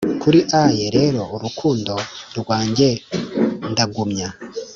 kuri 0.21 0.39
aye 0.63 0.85
rero 0.97 1.21
urukundo 1.35 1.93
rwanjye 2.39 2.87
ndagumya 3.71 4.27